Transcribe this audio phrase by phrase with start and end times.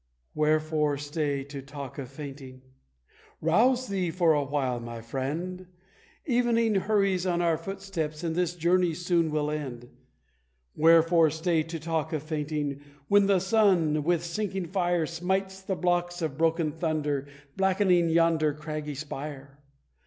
[0.33, 2.63] "Wherefore stay to talk of fainting?
[3.39, 5.67] rouse thee for awhile, my friend;
[6.25, 9.89] Evening hurries on our footsteps, and this journey soon will end.
[10.75, 16.23] Wherefore stay to talk of fainting, when the sun, with sinking fire, Smites the blocks
[16.23, 19.59] of broken thunder, blackening yonder craggy spire?